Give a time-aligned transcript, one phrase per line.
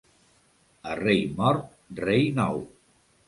[0.93, 1.69] A rei mort,
[2.05, 2.61] rei nou.